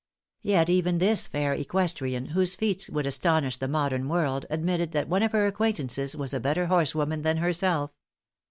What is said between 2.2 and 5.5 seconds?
whose feats would astonish the modern world, admitted that one of her